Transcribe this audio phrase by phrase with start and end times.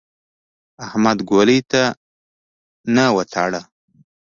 [0.85, 1.81] احمد ګولۍ ته
[2.95, 3.61] نه وتاړه.